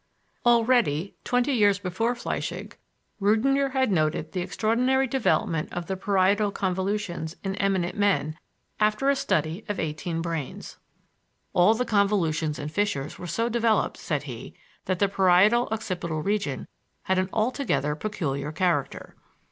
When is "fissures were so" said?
12.71-13.47